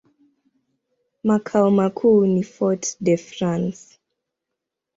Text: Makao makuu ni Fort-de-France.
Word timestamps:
Makao 1.23 1.71
makuu 1.71 2.25
ni 2.25 2.43
Fort-de-France. 2.43 3.99